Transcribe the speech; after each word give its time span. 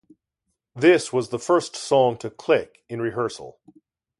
This 0.75 1.13
was 1.13 1.29
the 1.29 1.37
first 1.37 1.75
song 1.75 2.17
to 2.17 2.31
click 2.31 2.83
in 2.89 3.03
rehearsal. 3.03 3.59